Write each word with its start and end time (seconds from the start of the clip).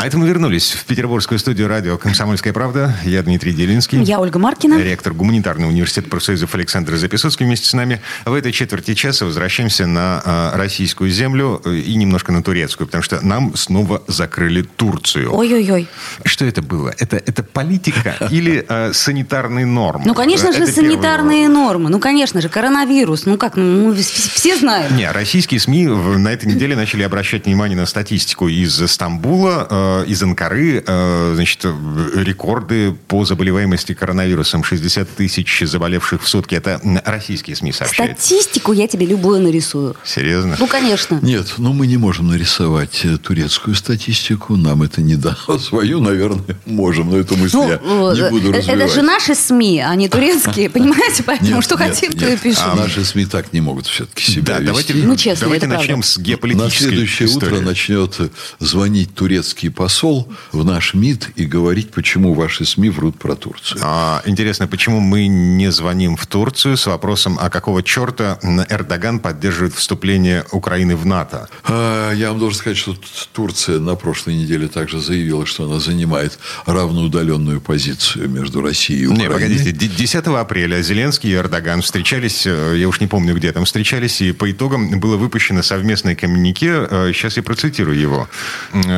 А 0.00 0.06
это 0.06 0.16
мы 0.16 0.26
вернулись 0.26 0.70
в 0.70 0.86
петербургскую 0.86 1.38
студию 1.38 1.68
радио 1.68 1.98
«Комсомольская 1.98 2.54
правда». 2.54 2.96
Я 3.04 3.22
Дмитрий 3.22 3.52
Делинский. 3.52 4.02
Я 4.02 4.18
Ольга 4.18 4.38
Маркина. 4.38 4.80
Ректор 4.80 5.12
Гуманитарного 5.12 5.68
университета 5.68 6.08
профсоюзов 6.08 6.54
Александр 6.54 6.96
Записоцкий 6.96 7.44
вместе 7.44 7.66
с 7.66 7.74
нами. 7.74 8.00
В 8.24 8.32
этой 8.32 8.50
четверти 8.50 8.94
часа 8.94 9.26
возвращаемся 9.26 9.86
на 9.86 10.22
э, 10.24 10.56
российскую 10.56 11.10
землю 11.10 11.56
и 11.66 11.94
немножко 11.96 12.32
на 12.32 12.42
турецкую, 12.42 12.86
потому 12.86 13.02
что 13.02 13.20
нам 13.20 13.54
снова 13.56 14.02
закрыли 14.06 14.62
Турцию. 14.62 15.34
Ой-ой-ой. 15.34 15.86
Что 16.24 16.46
это 16.46 16.62
было? 16.62 16.94
Это, 16.96 17.18
это 17.18 17.42
политика 17.42 18.16
или 18.30 18.64
э, 18.66 18.94
санитарные 18.94 19.66
нормы? 19.66 20.04
Ну, 20.06 20.14
конечно 20.14 20.50
же, 20.54 20.62
Это 20.62 20.72
санитарные 20.72 21.44
первый 21.44 21.62
нормы. 21.62 21.90
Ну, 21.90 22.00
конечно 22.00 22.40
же, 22.40 22.48
коронавирус. 22.48 23.26
Ну, 23.26 23.36
как, 23.36 23.56
ну, 23.56 23.88
мы 23.88 23.92
вс- 23.92 24.30
все 24.32 24.56
знают. 24.56 24.92
Не, 24.92 25.10
российские 25.12 25.60
СМИ 25.60 25.88
на 25.88 26.28
этой 26.28 26.46
неделе 26.46 26.74
начали 26.74 27.02
обращать 27.02 27.44
внимание 27.44 27.76
на 27.76 27.84
статистику 27.84 28.48
из 28.48 28.80
Стамбула, 28.90 29.89
э, 30.02 30.04
из 30.06 30.22
Анкары. 30.22 30.82
э, 30.86 31.32
значит, 31.34 31.60
э, 31.64 31.72
рекорды 32.14 32.92
по 33.08 33.24
заболеваемости 33.24 33.94
коронавирусом. 33.94 34.64
60 34.64 35.08
тысяч 35.08 35.62
заболевших 35.66 36.22
в 36.22 36.28
сутки. 36.28 36.54
Это 36.54 36.80
российские 37.04 37.56
СМИ 37.56 37.72
сообщают. 37.72 38.20
Статистику 38.20 38.72
я 38.72 38.86
тебе 38.86 39.06
любую 39.06 39.40
нарисую. 39.40 39.96
Серьезно? 40.04 40.56
Ну, 40.58 40.66
конечно. 40.66 41.18
Нет, 41.22 41.54
ну 41.58 41.72
мы 41.72 41.86
не 41.86 41.96
можем 41.96 42.28
нарисовать 42.28 43.04
турецкую 43.22 43.74
статистику, 43.76 44.56
нам 44.56 44.82
это 44.82 45.00
не 45.02 45.16
дано. 45.16 45.58
Свою, 45.58 46.00
наверное, 46.00 46.56
можем, 46.66 47.10
но 47.10 47.18
эту 47.18 47.36
мысль 47.36 47.56
Ну, 47.56 47.68
я 47.68 48.24
не 48.24 48.30
буду 48.30 48.52
развивать. 48.52 48.80
это 48.80 48.88
же 48.94 49.02
наши 49.02 49.34
СМИ, 49.34 49.80
а 49.80 49.94
не 49.94 50.08
турецкие, 50.08 50.70
понимаете? 50.70 51.22
Поэтому 51.22 51.62
что 51.62 51.76
хотим, 51.76 52.12
то 52.12 52.28
и 52.28 52.36
пишем. 52.36 52.64
А 52.66 52.74
наши 52.74 53.04
СМИ 53.04 53.26
так 53.26 53.52
не 53.52 53.60
могут 53.60 53.86
все-таки 53.86 54.30
себя 54.30 54.42
Да, 54.44 54.52
вести. 54.58 54.66
давайте, 54.66 54.94
Ну, 54.94 55.16
честно, 55.16 55.46
давайте 55.46 55.66
это 55.66 55.74
начнем 55.76 56.02
с 56.02 56.18
геополитической 56.18 56.84
На 56.84 56.90
следующее 56.90 57.28
утро 57.28 57.60
начнет 57.60 58.16
звонить 58.58 59.14
турецкий 59.14 59.70
посол 59.84 60.28
в 60.52 60.62
наш 60.62 60.92
МИД 60.92 61.30
и 61.36 61.46
говорить, 61.46 61.90
почему 61.90 62.34
ваши 62.34 62.66
СМИ 62.66 62.90
врут 62.90 63.18
про 63.18 63.34
Турцию. 63.34 63.80
А, 63.82 64.20
Интересно, 64.26 64.66
почему 64.66 65.00
мы 65.00 65.26
не 65.26 65.72
звоним 65.72 66.16
в 66.18 66.26
Турцию 66.26 66.76
с 66.76 66.86
вопросом, 66.86 67.38
а 67.40 67.48
какого 67.48 67.82
черта 67.82 68.38
Эрдоган 68.68 69.20
поддерживает 69.20 69.72
вступление 69.74 70.44
Украины 70.52 70.96
в 70.96 71.06
НАТО? 71.06 71.48
А, 71.64 72.12
Я 72.12 72.28
вам 72.28 72.38
должен 72.38 72.58
сказать, 72.58 72.76
что 72.76 72.94
Турция 73.32 73.78
на 73.78 73.94
прошлой 73.94 74.34
неделе 74.34 74.68
также 74.68 75.00
заявила, 75.00 75.46
что 75.46 75.64
она 75.64 75.80
занимает 75.80 76.38
равноудаленную 76.66 77.62
позицию 77.62 78.28
между 78.28 78.60
Россией 78.60 79.04
и 79.04 79.06
Не, 79.06 79.28
Украиной. 79.28 79.32
погодите, 79.34 79.72
Д- 79.72 79.86
10 79.96 80.26
апреля 80.26 80.82
Зеленский 80.82 81.30
и 81.30 81.34
Эрдоган 81.34 81.80
встречались, 81.80 82.46
э, 82.46 82.74
я 82.76 82.86
уж 82.86 83.00
не 83.00 83.06
помню, 83.06 83.34
где 83.34 83.50
там 83.50 83.64
встречались, 83.64 84.20
и 84.20 84.32
по 84.32 84.50
итогам 84.50 85.00
было 85.00 85.16
выпущено 85.16 85.62
совместное 85.62 86.14
коммюнике, 86.14 86.86
э, 86.90 87.12
сейчас 87.14 87.38
я 87.38 87.42
процитирую 87.42 87.98
его. 87.98 88.28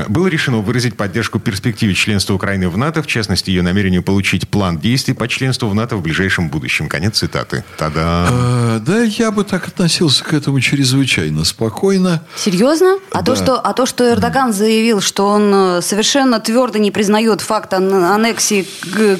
Было 0.08 0.26
решено 0.26 0.58
выразить 0.72 0.96
поддержку 0.96 1.38
перспективе 1.38 1.92
членства 1.92 2.32
Украины 2.32 2.66
в 2.70 2.78
НАТО, 2.78 3.02
в 3.02 3.06
частности, 3.06 3.50
ее 3.50 3.60
намерению 3.60 4.02
получить 4.02 4.48
план 4.48 4.78
действий 4.78 5.12
по 5.12 5.28
членству 5.28 5.68
в 5.68 5.74
НАТО 5.74 5.96
в 5.96 6.00
ближайшем 6.02 6.48
будущем. 6.48 6.88
Конец 6.88 7.18
цитаты. 7.18 7.62
Тогда 7.76 8.26
А, 8.30 8.78
Да, 8.80 9.02
я 9.02 9.30
бы 9.30 9.44
так 9.44 9.68
относился 9.68 10.24
к 10.24 10.32
этому 10.32 10.60
чрезвычайно 10.60 11.44
спокойно. 11.44 12.22
Серьезно? 12.36 12.96
А, 13.10 13.22
то, 13.22 13.34
Да. 13.34 13.36
что, 13.36 13.60
а 13.60 13.74
то, 13.74 13.84
что 13.84 14.10
Эрдоган 14.10 14.54
заявил, 14.54 15.02
что 15.02 15.26
он 15.28 15.52
э, 15.54 15.82
совершенно 15.82 16.40
твердо 16.40 16.78
не 16.78 16.90
признает 16.90 17.42
факт 17.42 17.74
ан- 17.74 17.92
аннексии 17.92 18.66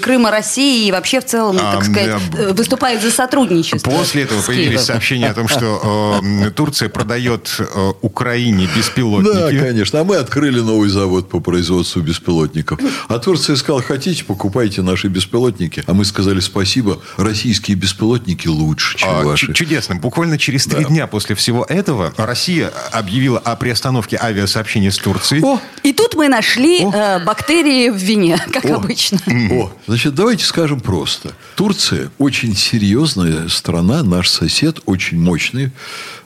Крыма 0.00 0.30
России 0.30 0.88
и 0.88 0.90
вообще 0.92 1.20
в 1.20 1.26
целом, 1.26 1.58
А, 1.60 1.74
так 1.74 1.84
сказать, 1.84 2.16
да. 2.32 2.38
э, 2.44 2.52
выступает 2.54 3.02
за 3.02 3.10
сотрудничество. 3.10 3.90
После 3.90 4.22
этого 4.22 4.40
появились 4.40 4.80
сообщения 4.80 5.28
о 5.28 5.34
том, 5.34 5.48
что 5.48 6.18
э, 6.24 6.50
Турция 6.52 6.88
продает 6.88 7.54
э, 7.58 7.92
Украине 8.00 8.66
Да, 8.72 8.78
беспилотники. 8.78 9.58
конечно. 9.60 10.00
А 10.00 10.04
мы 10.04 10.16
открыли 10.16 10.60
новый 10.60 10.88
завод 10.88 11.28
по 11.28 11.41
производству 11.42 12.00
беспилотников. 12.00 12.80
А 13.08 13.18
Турция 13.18 13.56
сказала, 13.56 13.82
хотите, 13.82 14.24
покупайте 14.24 14.82
наши 14.82 15.08
беспилотники. 15.08 15.84
А 15.86 15.92
мы 15.94 16.04
сказали, 16.04 16.40
спасибо, 16.40 17.00
российские 17.16 17.76
беспилотники 17.76 18.48
лучше, 18.48 18.96
чем 18.98 19.08
А, 19.10 19.22
ваши. 19.22 19.46
чу- 19.48 19.52
Чудесно. 19.52 19.96
Буквально 19.96 20.38
через 20.38 20.64
три 20.66 20.82
Да. 20.84 20.88
дня 20.88 21.06
после 21.06 21.34
всего 21.36 21.64
этого 21.68 22.12
Россия 22.16 22.72
объявила 22.92 23.38
о 23.38 23.56
приостановке 23.56 24.18
авиасообщения 24.20 24.90
с 24.90 24.96
Турцией. 24.98 25.42
О, 25.44 25.60
И 25.82 25.92
тут 25.92 26.14
мы 26.14 26.28
нашли 26.28 26.82
э, 26.84 27.24
бактерии 27.24 27.90
в 27.90 27.96
вине, 27.96 28.38
как 28.52 28.64
О. 28.64 28.76
обычно. 28.76 29.18
О, 29.50 29.72
значит, 29.86 30.14
давайте 30.14 30.44
скажем 30.44 30.80
просто. 30.80 31.32
Турция 31.56 32.10
очень 32.18 32.54
серьезная 32.56 33.48
страна, 33.48 34.02
наш 34.02 34.28
сосед, 34.30 34.78
очень 34.86 35.20
мощный. 35.20 35.70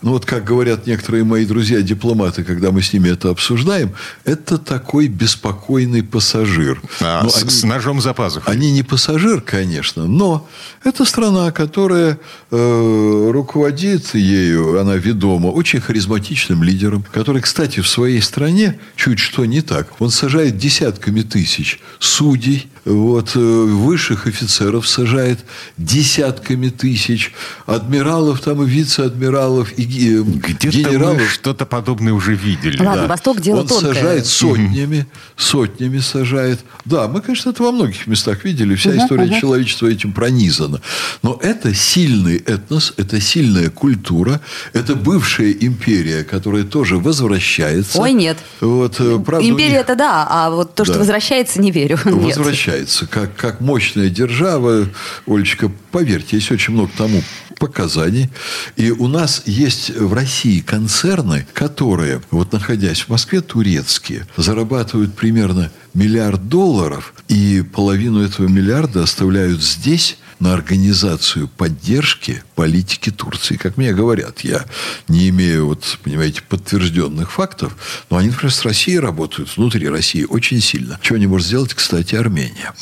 Ну, 0.03 0.12
вот 0.12 0.25
как 0.27 0.44
говорят 0.44 0.87
некоторые 0.87 1.25
мои 1.25 1.44
друзья-дипломаты, 1.47 2.44
когда 2.44 2.71
мы 2.71 2.83
с 2.83 2.93
ними 2.93 3.09
это 3.09 3.31
обсуждаем, 3.31 3.93
это 4.25 4.59
такой 4.59 5.05
беспокойный 5.08 6.02
пассажир. 6.02 6.80
А, 7.00 7.22
Но 7.22 7.28
с, 7.30 7.42
они- 7.42 7.50
с 7.50 7.62
ножом 7.64 8.00
за 8.00 8.14
пазухой. 8.14 8.52
Они 8.52 8.72
не 8.72 8.82
пассажир, 8.82 9.40
конечно, 9.40 10.06
но 10.06 10.46
это 10.84 11.04
страна, 11.04 11.50
которая 11.52 12.18
э, 12.50 13.30
руководит 13.32 14.14
ею, 14.14 14.80
она 14.80 14.96
ведома 14.96 15.48
очень 15.48 15.80
харизматичным 15.80 16.62
лидером, 16.62 17.04
который, 17.12 17.42
кстати, 17.42 17.80
в 17.80 17.88
своей 17.88 18.20
стране 18.22 18.78
чуть 18.96 19.18
что 19.18 19.44
не 19.44 19.60
так. 19.62 19.88
Он 19.98 20.10
сажает 20.10 20.56
десятками 20.58 21.22
тысяч 21.22 21.80
судей, 21.98 22.68
вот, 22.86 23.32
э, 23.34 23.38
высших 23.38 24.26
офицеров 24.26 24.86
сажает 24.88 25.41
десятками 25.76 26.69
тысяч, 26.69 27.32
адмиралов 27.66 28.41
там 28.41 28.62
и 28.62 28.66
вице-адмиралов, 28.66 29.72
и 29.78 29.82
ге- 29.84 30.22
Где-то 30.22 30.69
генералов. 30.91 31.19
мы 31.19 31.26
что-то 31.26 31.66
подобное 31.66 32.12
уже 32.12 32.34
видели. 32.34 32.82
Ладно, 32.82 33.06
Восток 33.08 33.41
дело 33.41 33.60
Он 33.60 33.66
тонкое. 33.66 33.94
сажает 33.94 34.26
сотнями, 34.26 35.06
сотнями 35.36 35.98
сажает. 35.98 36.60
Да, 36.84 37.08
мы, 37.08 37.20
конечно, 37.20 37.50
это 37.50 37.62
во 37.62 37.72
многих 37.72 38.06
местах 38.06 38.44
видели. 38.44 38.74
Вся 38.76 38.97
история 38.97 39.41
человечества 39.41 39.86
этим 39.88 40.12
пронизана. 40.12 40.80
Но 41.22 41.38
это 41.42 41.74
сильный 41.74 42.36
этнос, 42.36 42.94
это 42.97 43.20
сильная 43.20 43.68
культура, 43.70 44.41
это 44.72 44.94
бывшая 44.94 45.50
империя, 45.53 46.24
которая 46.24 46.64
тоже 46.64 46.98
возвращается. 46.98 48.00
Ой, 48.00 48.12
нет. 48.12 48.38
Вот, 48.60 48.97
э, 49.00 49.18
правда, 49.24 49.48
Империя 49.48 49.70
них- 49.72 49.80
это 49.80 49.97
да, 49.97 50.26
а 50.28 50.50
вот 50.50 50.74
то, 50.74 50.84
что 50.84 50.94
Да. 50.94 51.00
возвращается, 51.00 51.60
не 51.60 51.70
верю. 51.70 51.98
Нет. 52.04 52.36
Возвращается 52.76 53.06
как, 53.06 53.37
как 53.37 53.60
мощная 53.60 54.09
держава. 54.09 54.88
Олечка, 55.26 55.70
поверьте, 55.91 56.37
есть 56.37 56.50
очень 56.50 56.75
много 56.75 56.91
тому 56.97 57.22
показаний. 57.59 58.28
И 58.76 58.91
у 58.91 59.09
нас 59.09 59.42
есть 59.47 59.91
в 59.97 60.12
России 60.12 60.60
концерны, 60.60 61.47
которые, 61.54 62.20
вот 62.31 62.53
находясь 62.53 63.03
в 63.03 63.09
Москве, 63.09 63.41
турецкие, 63.41 64.26
зарабатывают 64.36 65.15
примерно 65.15 65.70
миллиард 65.94 66.48
долларов, 66.48 67.15
и 67.28 67.65
половину 67.72 68.22
этого 68.22 68.47
миллиарда 68.47 69.03
оставляют 69.03 69.62
здесь 69.62 70.19
на 70.38 70.52
организацию 70.52 71.48
поддержки 71.48 72.42
политики 72.54 73.10
Турции. 73.10 73.56
Как 73.56 73.76
мне 73.76 73.92
говорят, 73.92 74.41
я 74.41 74.64
не 75.08 75.28
имею, 75.30 75.66
вот, 75.66 75.98
понимаете, 76.02 76.42
подтвержденных 76.42 77.30
фактов, 77.32 77.76
но 78.10 78.19
они, 78.19 78.28
например, 78.28 78.52
с 78.52 78.62
Россией 78.64 78.98
работают, 78.98 79.56
внутри 79.56 79.88
России, 79.88 80.24
очень 80.28 80.60
сильно. 80.60 80.98
Чего 81.02 81.19
не 81.19 81.26
может 81.26 81.47
сделать, 81.47 81.74
кстати, 81.74 82.14
Армения. 82.14 82.72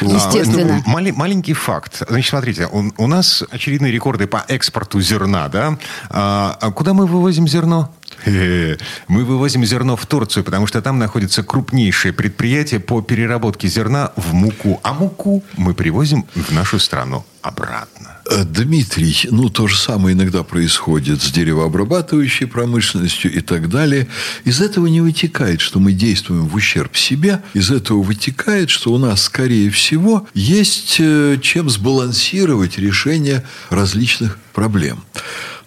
Вот. 0.00 0.14
Естественно. 0.14 0.76
А, 0.76 0.82
ну, 0.86 0.92
мали- 0.92 1.10
маленький 1.10 1.54
факт. 1.54 2.02
Значит, 2.08 2.30
смотрите, 2.30 2.66
у, 2.70 2.90
у 2.96 3.06
нас 3.06 3.44
очередные 3.50 3.92
рекорды 3.92 4.26
по 4.26 4.44
экспорту 4.48 5.00
зерна, 5.00 5.48
да? 5.48 5.78
А, 6.10 6.56
а 6.60 6.70
куда 6.70 6.94
мы 6.94 7.06
вывозим 7.06 7.46
зерно? 7.48 7.94
Мы 8.24 9.24
вывозим 9.24 9.64
зерно 9.64 9.96
в 9.96 10.06
Турцию, 10.06 10.44
потому 10.44 10.66
что 10.66 10.82
там 10.82 10.98
находится 10.98 11.42
крупнейшее 11.42 12.12
предприятие 12.12 12.80
по 12.80 13.00
переработке 13.00 13.68
зерна 13.68 14.12
в 14.16 14.34
муку. 14.34 14.80
А 14.82 14.92
муку 14.92 15.44
мы 15.56 15.74
привозим 15.74 16.26
в 16.34 16.52
нашу 16.52 16.78
страну 16.78 17.24
обратно. 17.42 18.18
Э, 18.30 18.44
Дмитрий, 18.44 19.28
ну, 19.30 19.48
то 19.48 19.66
же 19.66 19.78
самое 19.78 20.14
иногда 20.14 20.42
происходит 20.42 21.22
с 21.22 21.30
деревообрабатывающей 21.30 22.46
промышленностью 22.46 23.32
и 23.32 23.40
так 23.40 23.68
далее. 23.68 24.08
Из 24.44 24.60
этого 24.60 24.86
не 24.86 25.00
вытекает, 25.00 25.60
что 25.60 25.78
мы 25.78 25.92
действуем 25.92 26.46
в 26.46 26.54
ущерб 26.54 26.96
себе. 26.96 27.42
Из 27.54 27.70
этого 27.70 28.02
вытекает, 28.02 28.70
что 28.70 28.92
у 28.92 28.98
нас, 28.98 29.22
скорее 29.22 29.70
всего, 29.70 30.26
есть 30.34 30.96
э, 30.98 31.38
чем 31.40 31.70
сбалансировать 31.70 32.78
решение 32.78 33.44
различных 33.70 34.38
проблем. 34.52 35.02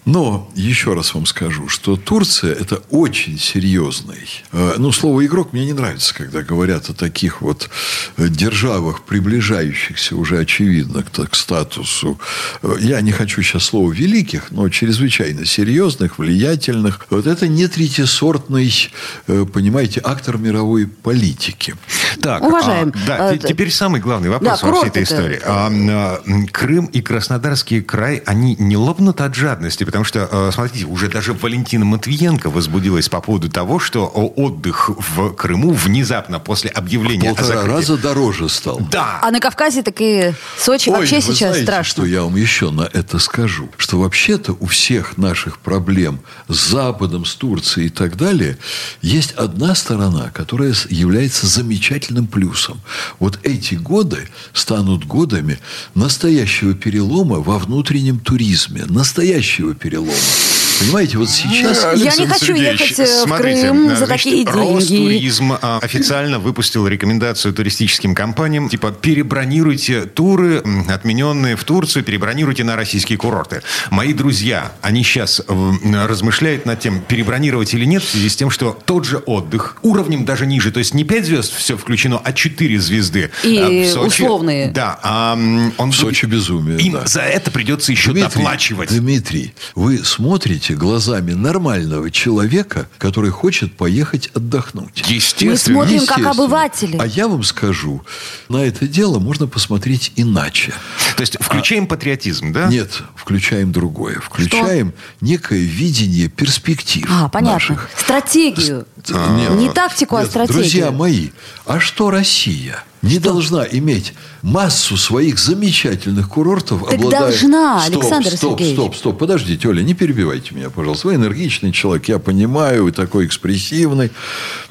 Но 0.04 0.50
еще 0.56 0.94
раз 0.94 1.14
вам 1.14 1.26
скажу, 1.26 1.68
что 1.68 1.94
Турция– 1.96 2.52
это 2.60 2.82
очень 2.90 3.38
серьезный. 3.38 4.18
э, 4.50 4.74
Ну, 4.78 4.90
слово 4.90 5.24
«игрок» 5.24 5.52
мне 5.52 5.64
не 5.64 5.74
нравится, 5.74 6.12
когда 6.12 6.42
говорят 6.42 6.90
о 6.90 6.92
таких 6.92 7.40
вот 7.40 7.70
э, 8.16 8.26
державах, 8.26 9.02
приближающихся 9.04 10.16
уже, 10.16 10.40
очевидно, 10.40 11.04
к, 11.04 11.10
к 11.28 11.36
статусу. 11.36 12.18
Э, 12.62 12.74
Я 12.80 13.00
не 13.00 13.12
хочу 13.12 13.42
сейчас 13.42 13.62
слова 13.66 13.92
«великих», 13.92 14.50
но 14.50 14.68
чрезвычайно 14.68 15.44
серьезных, 15.44 16.18
влиятельных. 16.18 17.06
Вот 17.10 17.28
это 17.28 17.46
не 17.46 17.68
третьесортный, 17.68 18.90
понимаете, 19.26 20.00
актор 20.02 20.36
мировой 20.36 20.88
политики. 20.88 21.76
Так, 22.20 22.42
Уважаем. 22.42 22.92
а, 22.94 23.06
да, 23.06 23.28
А, 23.30 23.36
те- 23.38 23.48
теперь 23.48 23.70
самый 23.70 24.00
главный 24.00 24.30
вопрос 24.30 24.60
Да, 24.60 24.66
во 24.66 24.74
всей 24.78 24.88
этой 24.88 25.04
истории. 25.04 25.40
А, 25.44 25.68
а, 25.70 26.22
Крым 26.50 26.86
и 26.86 27.00
Краснодарский 27.02 27.82
край, 27.82 28.20
они 28.26 28.56
не 28.58 28.76
лопнут 28.76 29.20
от 29.20 29.34
жадности, 29.36 29.84
потому 29.92 30.04
что, 30.06 30.26
э, 30.30 30.50
смотрите, 30.54 30.86
уже 30.86 31.08
даже 31.10 31.34
Валентина 31.34 31.84
Матвиенко 31.84 32.48
возбудилась 32.48 33.10
по 33.10 33.20
поводу 33.20 33.50
того, 33.50 33.78
что 33.78 34.06
о, 34.06 34.26
отдых 34.26 34.88
в 34.88 35.34
Крыму 35.34 35.72
внезапно 35.74 36.40
после 36.40 36.70
объявления 36.70 37.30
о 37.30 37.34
Полтора 37.34 37.60
закрытии- 37.62 37.68
раза 37.76 37.96
дороже 37.98 38.48
стал. 38.48 38.80
Да, 38.90 39.18
А 39.22 39.30
на 39.30 39.38
Кавказе 39.38 39.82
так 39.82 39.96
и 40.00 40.32
Сочи 40.58 40.88
Ой, 40.88 40.96
вообще 41.00 41.16
вы 41.16 41.22
сейчас 41.22 41.38
знаете, 41.50 41.62
страшно. 41.64 41.90
что 41.92 42.06
я 42.06 42.22
вам 42.22 42.36
еще 42.36 42.70
на 42.70 42.88
это 42.90 43.18
скажу? 43.18 43.68
Что 43.76 43.98
вообще-то 44.00 44.56
у 44.58 44.66
всех 44.66 45.18
наших 45.18 45.58
проблем 45.58 46.20
с 46.48 46.70
Западом, 46.70 47.26
с 47.26 47.34
Турцией 47.34 47.86
и 47.88 47.90
так 47.90 48.16
далее, 48.16 48.56
есть 49.02 49.32
одна 49.32 49.74
сторона, 49.74 50.30
которая 50.30 50.74
является 50.88 51.46
замечательным 51.46 52.26
плюсом. 52.26 52.80
Вот 53.18 53.38
эти 53.42 53.74
годы 53.74 54.28
станут 54.54 55.04
годами 55.06 55.58
настоящего 55.94 56.72
перелома 56.74 57.36
во 57.40 57.58
внутреннем 57.58 58.18
туризме. 58.20 58.86
Настоящего 58.86 59.74
перелома. 59.82 60.61
Понимаете, 60.82 61.18
вот 61.18 61.30
сейчас... 61.30 61.82
Я 61.84 61.94
не 61.94 62.02
Александр 62.02 62.32
хочу 62.32 62.46
Сергеевич, 62.46 62.80
ехать, 62.80 62.98
э, 62.98 63.04
в 63.04 63.08
смотрите, 63.26 63.60
Крым 63.62 63.88
э, 63.90 63.96
за 63.96 64.06
значит, 64.06 64.24
такие 64.24 64.44
деньги. 64.44 64.76
Ростуризм 64.76 65.52
а, 65.60 65.78
официально 65.82 66.38
выпустил 66.38 66.86
рекомендацию 66.86 67.54
туристическим 67.54 68.14
компаниям, 68.14 68.68
типа, 68.68 68.90
перебронируйте 68.92 70.02
туры, 70.06 70.62
отмененные 70.88 71.56
в 71.56 71.64
Турцию, 71.64 72.04
перебронируйте 72.04 72.64
на 72.64 72.76
российские 72.76 73.18
курорты. 73.18 73.62
Мои 73.90 74.12
друзья, 74.12 74.72
они 74.82 75.02
сейчас 75.04 75.40
размышляют 75.82 76.66
над 76.66 76.80
тем, 76.80 77.00
перебронировать 77.00 77.74
или 77.74 77.84
нет, 77.84 78.02
в 78.02 78.08
связи 78.10 78.28
с 78.28 78.36
тем, 78.36 78.50
что 78.50 78.78
тот 78.84 79.04
же 79.04 79.18
отдых 79.18 79.76
уровнем 79.82 80.24
даже 80.24 80.46
ниже, 80.46 80.72
то 80.72 80.78
есть 80.78 80.94
не 80.94 81.04
5 81.04 81.24
звезд 81.24 81.54
все 81.54 81.76
включено, 81.76 82.20
а 82.22 82.32
4 82.32 82.80
звезды. 82.80 83.30
И 83.44 83.58
а, 83.58 83.68
в 83.68 83.92
Сочи- 83.92 84.22
условные. 84.22 84.68
Да. 84.70 84.98
а, 85.02 85.34
он 85.78 85.90
В 85.92 85.94
Сочи 85.94 86.26
будет- 86.26 86.34
безумие, 86.36 86.78
Им 86.80 86.92
да. 86.94 87.06
за 87.06 87.20
это 87.22 87.50
придется 87.50 87.92
еще 87.92 88.12
Дмитрий, 88.12 88.28
доплачивать. 88.42 88.88
Дмитрий, 88.90 89.54
вы 89.74 89.98
смотрите 90.04 90.71
глазами 90.74 91.32
нормального 91.32 92.10
человека, 92.10 92.88
который 92.98 93.30
хочет 93.30 93.76
поехать 93.76 94.28
отдохнуть. 94.34 95.04
Естественно. 95.08 95.52
Мы 95.52 95.56
смотрим, 95.58 96.06
как 96.06 96.18
Естественно. 96.18 96.30
обыватели. 96.30 96.96
А 96.98 97.06
я 97.06 97.28
вам 97.28 97.42
скажу, 97.42 98.02
на 98.48 98.58
это 98.58 98.86
дело 98.86 99.18
можно 99.18 99.46
посмотреть 99.46 100.12
иначе. 100.16 100.72
То 101.16 101.20
есть 101.20 101.36
включаем 101.40 101.86
патриотизм, 101.86 102.52
да? 102.52 102.66
Нет, 102.66 103.02
включаем 103.16 103.72
другое. 103.72 104.20
Включаем 104.20 104.92
некое 105.20 105.60
видение 105.60 106.28
перспектив 106.28 107.06
А, 107.10 107.28
понятно. 107.28 107.54
наших. 107.54 107.90
Стратегию. 107.96 108.86
Нет. 109.08 109.50
Не 109.52 109.70
тактику, 109.70 110.16
а 110.16 110.20
Нет, 110.22 110.30
стратегию. 110.30 110.62
Друзья 110.62 110.90
мои, 110.90 111.28
а 111.66 111.80
что 111.80 112.10
Россия? 112.10 112.82
Не 113.02 113.18
должна 113.18 113.64
иметь 113.64 114.14
массу 114.42 114.96
своих 114.96 115.38
замечательных 115.38 116.28
курортов, 116.28 116.84
Так 116.84 116.94
обладая... 116.94 117.20
должна, 117.22 117.80
стоп, 117.80 117.96
Александр 118.02 118.30
стоп, 118.30 118.50
Сергеевич. 118.52 118.76
Стоп, 118.78 118.96
стоп, 118.96 119.18
подождите, 119.18 119.68
Оля, 119.68 119.82
не 119.82 119.94
перебивайте 119.94 120.54
меня, 120.54 120.70
пожалуйста. 120.70 121.08
Вы 121.08 121.16
энергичный 121.16 121.72
человек, 121.72 122.06
я 122.08 122.18
понимаю, 122.20 122.84
вы 122.84 122.92
такой 122.92 123.26
экспрессивный. 123.26 124.12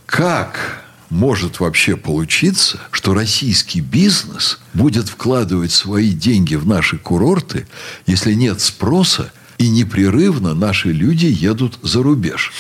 Как 0.06 0.82
может 1.12 1.60
вообще 1.60 1.98
получиться, 1.98 2.80
что 2.90 3.14
российский 3.14 3.82
бизнес 3.82 4.60
будет 4.74 5.10
вкладывать 5.10 5.72
свои 5.72 6.10
деньги 6.10 6.56
в 6.56 6.66
наши 6.66 6.98
курорты, 6.98 7.68
если 8.08 8.34
нет 8.34 8.62
спроса 8.62 9.32
и 9.58 9.68
непрерывно 9.68 10.56
наши 10.56 10.92
люди 10.92 11.26
едут 11.26 11.78
за 11.84 12.02
рубеж? 12.02 12.52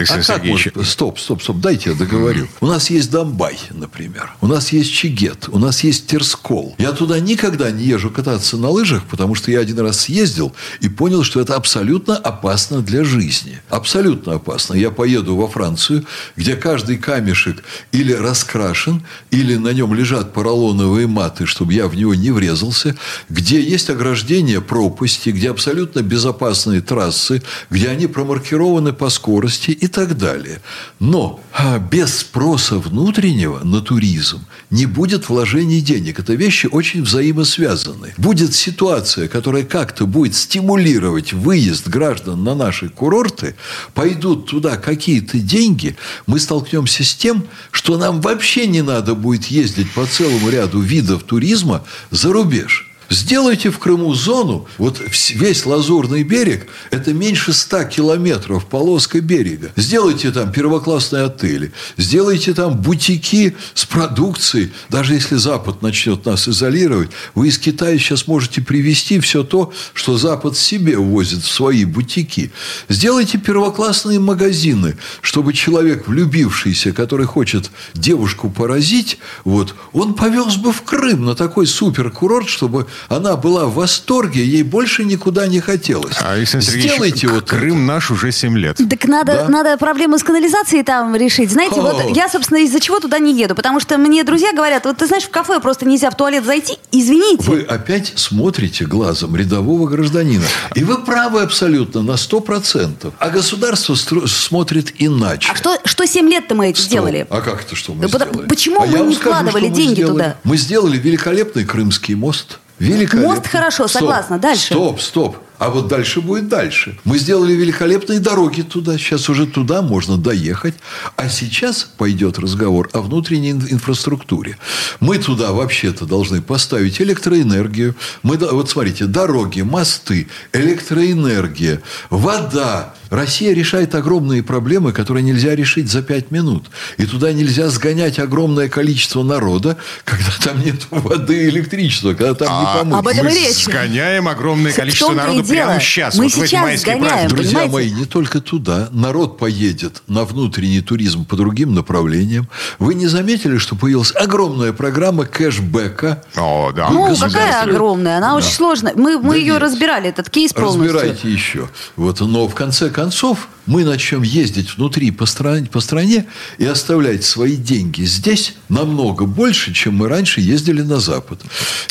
Александр 0.00 0.22
а 0.22 0.26
как 0.26 0.36
Сергеевич, 0.36 0.74
может- 0.74 0.90
Стоп, 0.90 1.18
стоп, 1.18 1.42
стоп, 1.42 1.56
дайте 1.58 1.90
я 1.90 1.96
договорю. 1.96 2.48
У 2.60 2.66
нас 2.66 2.90
есть 2.90 3.10
Донбай, 3.10 3.58
например. 3.70 4.32
У 4.40 4.46
нас 4.46 4.72
есть 4.72 4.92
Чигет. 4.92 5.48
У 5.48 5.58
нас 5.58 5.84
есть 5.84 6.06
Терскол. 6.06 6.74
Я 6.78 6.92
туда 6.92 7.20
никогда 7.20 7.70
не 7.70 7.84
езжу 7.84 8.10
кататься 8.10 8.56
на 8.56 8.70
лыжах, 8.70 9.04
потому 9.04 9.34
что 9.34 9.50
я 9.50 9.60
один 9.60 9.78
раз 9.80 10.00
съездил 10.00 10.52
и 10.80 10.88
понял, 10.88 11.22
что 11.22 11.40
это 11.40 11.54
абсолютно 11.56 12.16
опасно 12.16 12.80
для 12.80 13.04
жизни. 13.04 13.60
Абсолютно 13.68 14.34
опасно. 14.34 14.74
Я 14.74 14.90
поеду 14.90 15.36
во 15.36 15.48
Францию, 15.48 16.04
где 16.36 16.56
каждый 16.56 16.96
камешек 16.96 17.62
или 17.92 18.12
раскрашен, 18.12 19.02
или 19.30 19.56
на 19.56 19.72
нем 19.72 19.94
лежат 19.94 20.32
поролоновые 20.32 21.06
маты, 21.06 21.46
чтобы 21.46 21.74
я 21.74 21.86
в 21.88 21.94
него 21.94 22.14
не 22.14 22.30
врезался, 22.30 22.96
где 23.28 23.60
есть 23.60 23.90
ограждение 23.90 24.60
пропасти, 24.60 25.30
где 25.30 25.50
абсолютно 25.50 26.02
безопасные 26.02 26.80
трассы, 26.80 27.42
где 27.70 27.88
они 27.88 28.06
промаркированы 28.06 28.92
по 28.92 29.10
скорости 29.10 29.70
и 29.70 29.86
так 29.90 30.16
далее. 30.16 30.60
Но 30.98 31.40
а, 31.52 31.78
без 31.78 32.18
спроса 32.18 32.78
внутреннего 32.78 33.60
на 33.64 33.80
туризм 33.80 34.46
не 34.70 34.86
будет 34.86 35.28
вложений 35.28 35.80
денег. 35.80 36.18
Это 36.18 36.34
вещи 36.34 36.66
очень 36.66 37.02
взаимосвязаны. 37.02 38.14
Будет 38.16 38.54
ситуация, 38.54 39.28
которая 39.28 39.64
как-то 39.64 40.06
будет 40.06 40.34
стимулировать 40.34 41.32
выезд 41.32 41.88
граждан 41.88 42.44
на 42.44 42.54
наши 42.54 42.88
курорты, 42.88 43.56
пойдут 43.94 44.46
туда 44.46 44.76
какие-то 44.76 45.38
деньги, 45.38 45.96
мы 46.26 46.38
столкнемся 46.38 47.04
с 47.04 47.14
тем, 47.14 47.44
что 47.70 47.98
нам 47.98 48.20
вообще 48.20 48.66
не 48.66 48.82
надо 48.82 49.14
будет 49.14 49.46
ездить 49.46 49.90
по 49.92 50.06
целому 50.06 50.48
ряду 50.50 50.80
видов 50.80 51.22
туризма 51.24 51.84
за 52.10 52.32
рубеж. 52.32 52.89
Сделайте 53.10 53.70
в 53.70 53.78
Крыму 53.80 54.14
зону, 54.14 54.68
вот 54.78 55.00
весь 55.30 55.66
Лазурный 55.66 56.22
берег, 56.22 56.68
это 56.92 57.12
меньше 57.12 57.52
100 57.52 57.84
километров 57.84 58.66
полоска 58.66 59.20
берега. 59.20 59.72
Сделайте 59.74 60.30
там 60.30 60.52
первоклассные 60.52 61.24
отели, 61.24 61.72
сделайте 61.96 62.54
там 62.54 62.76
бутики 62.80 63.56
с 63.74 63.84
продукцией. 63.84 64.72
Даже 64.90 65.14
если 65.14 65.34
Запад 65.34 65.82
начнет 65.82 66.24
нас 66.24 66.48
изолировать, 66.48 67.10
вы 67.34 67.48
из 67.48 67.58
Китая 67.58 67.98
сейчас 67.98 68.28
можете 68.28 68.62
привезти 68.62 69.18
все 69.18 69.42
то, 69.42 69.72
что 69.92 70.16
Запад 70.16 70.56
себе 70.56 70.96
увозит 70.96 71.42
в 71.42 71.50
свои 71.50 71.84
бутики. 71.84 72.52
Сделайте 72.88 73.38
первоклассные 73.38 74.20
магазины, 74.20 74.96
чтобы 75.20 75.52
человек, 75.52 76.06
влюбившийся, 76.06 76.92
который 76.92 77.26
хочет 77.26 77.72
девушку 77.92 78.50
поразить, 78.50 79.18
вот, 79.44 79.74
он 79.92 80.14
повез 80.14 80.54
бы 80.54 80.72
в 80.72 80.82
Крым 80.82 81.24
на 81.24 81.34
такой 81.34 81.66
суперкурорт, 81.66 82.48
чтобы 82.48 82.86
она 83.08 83.36
была 83.36 83.66
в 83.66 83.74
восторге, 83.74 84.44
ей 84.44 84.62
больше 84.62 85.04
никуда 85.04 85.46
не 85.46 85.60
хотелось. 85.60 86.14
А, 86.20 86.32
Александр 86.32 86.66
Сергеевич, 86.66 86.92
Сделайте 86.92 87.28
вот 87.28 87.44
Крым 87.48 87.76
это. 87.76 87.92
наш 87.94 88.10
уже 88.10 88.32
7 88.32 88.56
лет. 88.58 88.76
Так 88.88 89.04
надо, 89.06 89.32
Да? 89.32 89.48
надо 89.48 89.76
проблему 89.76 90.18
с 90.18 90.22
канализацией 90.22 90.82
там 90.84 91.14
решить. 91.16 91.50
Знаете, 91.50 91.80
О. 91.80 91.82
вот 91.82 92.16
я, 92.16 92.28
собственно, 92.28 92.58
из-за 92.58 92.80
чего 92.80 93.00
туда 93.00 93.18
не 93.18 93.32
еду. 93.38 93.54
Потому 93.54 93.80
что 93.80 93.96
мне 93.98 94.24
друзья 94.24 94.52
говорят, 94.52 94.84
вот 94.84 94.96
ты 94.98 95.06
знаешь, 95.06 95.24
в 95.24 95.30
кафе 95.30 95.60
просто 95.60 95.86
нельзя 95.86 96.10
в 96.10 96.16
туалет 96.16 96.44
зайти. 96.44 96.76
Извините. 96.92 97.44
Вы 97.50 97.62
опять 97.62 98.12
смотрите 98.16 98.84
глазом 98.86 99.36
рядового 99.36 99.88
гражданина. 99.88 100.44
И 100.74 100.84
вы 100.84 100.98
правы 100.98 101.42
абсолютно 101.42 102.02
на 102.02 102.12
100%. 102.16 103.12
А 103.18 103.30
государство 103.30 103.94
стро- 103.94 104.26
смотрит 104.26 104.92
иначе. 104.98 105.48
А 105.52 105.56
что, 105.56 105.78
что 105.84 106.06
7 106.06 106.28
лет-то 106.28 106.54
мы 106.54 106.70
это 106.70 106.80
сделали? 106.80 107.26
А 107.30 107.40
как 107.40 107.62
это 107.62 107.76
что 107.76 107.94
мы 107.94 108.02
Да 108.02 108.08
сделали? 108.08 108.48
почему 108.48 108.80
А 108.82 108.86
мы 108.86 108.98
не 109.00 109.14
скажу, 109.14 109.30
вкладывали 109.36 109.68
деньги 109.68 109.94
сделали. 109.94 110.12
туда? 110.12 110.36
Мы 110.44 110.56
сделали 110.56 110.98
великолепный 110.98 111.64
Крымский 111.64 112.14
мост. 112.14 112.58
Великолепный. 112.80 113.34
Мост 113.36 113.46
хорошо, 113.46 113.86
Стоп, 113.88 114.00
согласна. 114.00 114.38
Дальше. 114.38 114.74
Стоп, 114.74 115.00
стоп. 115.00 115.36
А 115.58 115.68
вот 115.68 115.88
дальше 115.88 116.22
будет 116.22 116.48
дальше. 116.48 116.98
Мы 117.04 117.18
сделали 117.18 117.52
великолепные 117.52 118.18
дороги 118.18 118.62
туда. 118.62 118.96
Сейчас 118.96 119.28
уже 119.28 119.46
туда 119.46 119.82
можно 119.82 120.16
доехать. 120.16 120.74
А 121.16 121.28
сейчас 121.28 121.84
пойдет 121.84 122.38
разговор 122.38 122.88
о 122.94 123.00
внутренней 123.02 123.50
ин- 123.50 123.66
инфраструктуре. 123.68 124.56
Мы 125.00 125.18
туда 125.18 125.52
вообще-то 125.52 126.06
должны 126.06 126.40
поставить 126.40 126.98
электроэнергию. 127.02 127.94
Мы, 128.22 128.38
вот 128.38 128.70
смотрите, 128.70 129.04
дороги, 129.04 129.60
мосты, 129.60 130.28
электроэнергия, 130.54 131.82
вода, 132.08 132.94
Россия 133.10 133.52
решает 133.54 133.94
огромные 133.94 134.42
проблемы, 134.42 134.92
которые 134.92 135.22
нельзя 135.22 135.54
решить 135.54 135.90
за 135.90 136.00
пять 136.02 136.30
минут. 136.30 136.70
И 136.96 137.04
туда 137.06 137.32
нельзя 137.32 137.68
сгонять 137.68 138.18
огромное 138.18 138.68
количество 138.68 139.22
народа, 139.22 139.76
когда 140.04 140.30
там 140.42 140.64
нет 140.64 140.86
воды 140.90 141.44
и 141.46 141.48
электричества, 141.48 142.14
когда 142.14 142.34
там 142.34 142.60
не 142.60 142.78
помыть. 142.78 142.98
об 143.00 143.08
этом 143.08 143.24
Мы 143.26 143.30
речь. 143.34 143.64
сгоняем 143.64 144.28
огромное 144.28 144.72
количество 144.72 145.12
дело. 145.14 145.42
прямо 145.42 145.80
сейчас. 145.80 146.16
Мы 146.16 146.24
вот 146.24 146.32
в 146.34 146.38
эти 146.38 146.46
сейчас 146.50 146.62
майские 146.62 146.94
сгоняем. 146.96 147.08
праздники. 147.12 147.34
Друзья 147.34 147.58
понимаете? 147.60 147.90
мои, 147.94 148.00
не 148.00 148.06
только 148.06 148.40
туда. 148.40 148.88
Народ 148.92 149.38
поедет 149.38 150.02
на 150.06 150.24
внутренний 150.24 150.80
туризм 150.80 151.24
по 151.24 151.36
другим 151.36 151.74
направлениям. 151.74 152.48
Вы 152.78 152.94
не 152.94 153.08
заметили, 153.08 153.58
что 153.58 153.74
появилась 153.74 154.14
огромная 154.14 154.72
программа 154.72 155.24
кэшбэка? 155.24 156.22
О, 156.36 156.70
да. 156.72 156.90
Ну, 156.90 157.16
какая 157.16 157.62
огромная, 157.62 158.18
она 158.18 158.36
очень 158.36 158.52
сложная. 158.52 158.94
Мы, 158.94 159.18
мы 159.18 159.30
Да 159.30 159.36
ее 159.36 159.52
нет. 159.54 159.62
разбирали, 159.62 160.08
этот 160.08 160.30
кейс 160.30 160.52
полностью. 160.52 160.84
Разбирайте 160.94 161.28
еще. 161.28 161.68
Вот, 161.96 162.20
но 162.20 162.46
в 162.46 162.54
конце 162.54 162.86
концов 162.88 162.99
Amerikaanse 163.00 163.26
hof. 163.26 163.48
Мы 163.70 163.84
начнем 163.84 164.22
ездить 164.22 164.76
внутри 164.76 165.12
по 165.12 165.26
стране, 165.26 165.68
по 165.70 165.78
стране 165.80 166.26
и 166.58 166.66
оставлять 166.66 167.22
свои 167.24 167.54
деньги 167.54 168.02
здесь 168.02 168.54
намного 168.68 169.26
больше, 169.26 169.72
чем 169.72 169.96
мы 169.96 170.08
раньше 170.08 170.40
ездили 170.40 170.82
на 170.82 170.98
Запад. 170.98 171.40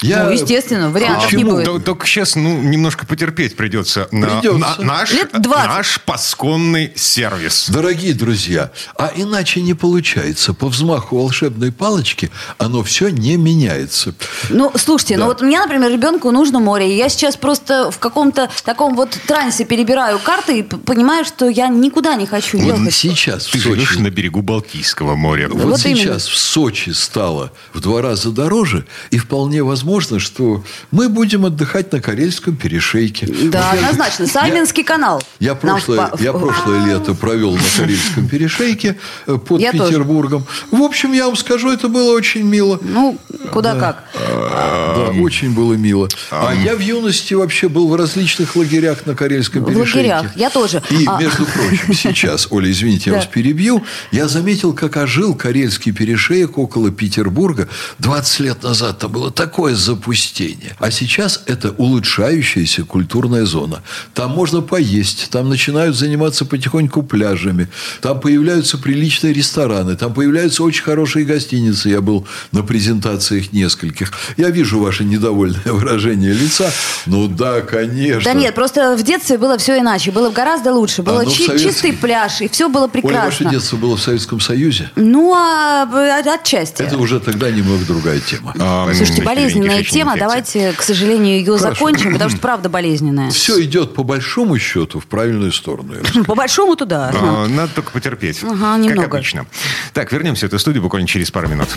Я- 0.02 0.26
Ну, 0.26 0.32
естественно, 0.32 0.90
вариантов 0.90 1.32
не 1.32 1.38
Почему? 1.38 1.52
будет. 1.52 1.68
Тол- 1.68 1.80
Только 1.80 2.06
сейчас, 2.06 2.36
ну, 2.36 2.62
немножко 2.62 3.06
потерпеть 3.06 3.56
придется. 3.56 4.10
На, 4.12 4.28
Придется. 4.42 4.60
на- 4.60 4.86
наш, 4.86 5.12
Лет 5.14 5.30
20. 5.32 5.68
наш 5.70 6.02
пасконный 6.02 6.92
сервис. 6.98 7.70
Дорогие 7.70 8.14
друзья, 8.14 8.72
а 8.98 9.14
иначе 9.16 9.62
не 9.62 9.74
получается. 9.74 10.54
По 10.54 10.68
взмаху 10.68 11.18
волшебной 11.18 11.72
палочки 11.72 12.30
оно 12.58 12.84
все 12.84 13.08
не 13.08 13.38
меняется. 13.38 14.14
Ну, 14.50 14.70
слушайте, 14.76 15.16
Да. 15.16 15.22
ну 15.22 15.26
вот 15.28 15.42
мне, 15.42 15.60
например, 15.60 15.90
ребенку 15.90 16.30
нужно 16.32 16.60
море. 16.60 16.94
и 16.94 16.98
Я 16.98 17.08
сейчас 17.08 17.38
просто 17.38 17.90
в 17.90 18.00
каком-то 18.00 18.50
таком 18.66 18.96
вот 18.98 19.12
трансе 19.28 19.64
перебираю 19.64 20.20
карты 20.20 20.60
и 20.60 20.64
понимаю, 20.64 21.24
что 21.24 21.48
я 21.48 21.69
никуда 21.70 22.16
не 22.16 22.26
хочу 22.26 22.58
Вот 22.60 22.78
ехать. 22.80 22.94
сейчас 22.94 23.46
в 23.48 23.52
Ты 23.52 23.60
живешь 23.60 23.90
Сочи 23.90 24.00
на 24.00 24.10
берегу 24.10 24.42
Балтийского 24.42 25.16
моря. 25.16 25.48
Вот, 25.50 25.64
Вот 25.64 25.80
сейчас 25.80 26.00
именно. 26.06 26.20
в 26.20 26.38
Сочи 26.38 26.90
стало 26.92 27.52
в 27.74 27.80
два 27.82 28.02
раза 28.02 28.32
дороже, 28.32 28.86
и 29.12 29.18
вполне 29.18 29.64
возможно, 29.64 30.20
что 30.20 30.64
мы 30.92 31.10
будем 31.10 31.46
отдыхать 31.46 31.92
на 31.92 32.02
Карельском 32.02 32.56
перешейке. 32.56 33.28
Да, 33.28 33.70
Вот 33.72 33.80
однозначно. 33.80 34.24
я- 34.24 34.30
Сайлинский 34.30 34.84
канал. 34.84 35.22
Я 35.40 35.56
прошлое, 35.56 36.08
в- 36.14 36.22
я 36.22 36.32
в- 36.34 36.40
прошлое 36.40 36.86
лето 36.86 37.14
провел 37.14 37.54
на 37.56 37.62
Карельском 37.78 38.28
перешейке 38.28 38.98
э, 39.28 39.38
под 39.38 39.62
Я 39.62 39.72
тоже. 39.72 39.86
Петербургом. 39.92 40.46
В 40.72 40.82
общем, 40.82 41.14
я 41.14 41.26
вам 41.28 41.36
скажу, 41.36 41.72
это 41.72 41.88
было 41.88 42.12
очень 42.14 42.44
мило. 42.44 42.80
Ну, 42.82 43.18
куда 43.54 43.76
как. 43.76 44.04
Да, 44.16 45.12
очень 45.22 45.54
было 45.54 45.74
мило. 45.74 46.08
А 46.32 46.54
я 46.54 46.76
в 46.76 46.80
юности 46.80 47.34
вообще 47.34 47.70
был 47.70 47.88
в 47.90 47.96
различных 47.96 48.56
лагерях 48.56 49.06
на 49.06 49.16
Карельском 49.16 49.64
В 49.64 49.68
перешейке. 49.68 49.98
лагерях, 50.16 50.36
я 50.38 50.50
тоже. 50.50 50.82
И, 50.90 51.06
А. 51.06 51.20
между 51.20 51.46
прочим, 51.54 51.94
сейчас, 51.94 52.48
Оля, 52.52 52.72
извините, 52.72 53.10
я 53.10 53.18
вас 53.18 53.26
перебью, 53.26 53.84
я 54.12 54.28
заметил, 54.28 54.74
как 54.74 54.98
ожил 54.98 55.36
Карельский 55.36 55.92
перешеек 55.92 56.58
около 56.58 56.92
Петербурга 56.92 57.68
20 58.00 58.40
лет 58.40 58.64
назад. 58.64 59.00
Там 59.00 59.12
было 59.12 59.32
такое 59.32 59.76
запустение. 59.76 60.76
А 60.80 60.92
сейчас 60.92 61.44
это 61.46 61.72
улучшающаяся 61.72 62.84
культурная 62.84 63.46
зона. 63.46 63.84
Там 64.14 64.32
можно 64.32 64.62
поесть, 64.62 65.30
там 65.30 65.50
начинают 65.50 65.96
заниматься 65.96 66.46
потихоньку 66.46 67.04
пляжами, 67.04 67.68
там 68.02 68.20
появляются 68.20 68.78
приличные 68.78 69.34
рестораны, 69.34 69.96
там 69.96 70.14
появляются 70.14 70.64
очень 70.64 70.84
хорошие 70.84 71.26
гостиницы. 71.26 71.90
Я 71.90 72.02
был 72.02 72.28
на 72.52 72.64
презентациях 72.64 73.54
нескольких. 73.54 74.12
Я 74.38 74.50
вижу 74.50 74.80
ваше 74.80 75.04
недовольное 75.04 75.62
выражение 75.66 76.34
лица. 76.34 76.72
Ну 77.06 77.28
да, 77.28 77.62
конечно. 77.62 78.34
Да 78.34 78.40
нет, 78.40 78.56
просто 78.56 78.96
в 78.96 79.04
детстве 79.04 79.38
было 79.38 79.58
все 79.58 79.80
иначе. 79.80 80.12
Было 80.12 80.30
гораздо 80.30 80.74
лучше. 80.74 81.04
Было 81.04 81.22
А, 81.22 81.24
ну, 81.24 81.32
чи- 81.40 81.46
советский- 81.48 81.70
чистый 81.70 81.94
пляж, 81.94 82.42
и 82.42 82.48
все 82.48 82.70
было 82.70 82.84
Оля, 82.84 82.90
ваше 82.90 83.02
прекрасно. 83.02 83.50
детство 83.52 83.78
было 83.78 83.96
в 83.98 84.02
Советском 84.02 84.40
Союзе? 84.40 84.92
Ну, 84.96 85.34
а 85.34 85.86
э, 85.92 86.30
отчасти. 86.34 86.82
Это 86.84 86.98
уже 86.98 87.20
тогда 87.20 87.50
немного 87.52 87.84
другая 87.86 88.20
тема. 88.20 88.54
А, 88.60 88.92
Слушайте, 88.94 89.24
болезненная 89.24 89.84
тема. 89.84 90.12
инфекция. 90.14 90.20
Давайте, 90.20 90.74
к 90.74 90.82
сожалению, 90.82 91.38
ее 91.40 91.58
закончим, 91.58 92.14
потому 92.14 92.30
что 92.30 92.40
правда 92.40 92.70
болезненная. 92.70 93.32
Все 93.32 93.62
идет 93.64 93.94
по 93.94 94.04
большому 94.04 94.58
счету 94.60 95.00
в 95.00 95.06
правильную 95.06 95.52
сторону. 95.52 95.96
По 96.26 96.36
большому 96.36 96.76
туда. 96.76 97.12
А, 97.14 97.48
Надо 97.48 97.72
только 97.74 97.92
потерпеть. 97.92 98.40
Ага, 98.44 98.78
Как 98.78 98.80
немного. 98.80 99.18
обычно. 99.18 99.46
Так, 99.94 100.12
вернемся 100.12 100.46
в 100.46 100.50
эту 100.50 100.60
студию 100.60 100.84
буквально 100.84 101.08
через 101.08 101.32
пару 101.32 101.48
минут. 101.48 101.70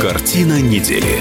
Картина 0.00 0.60
недели. 0.60 1.18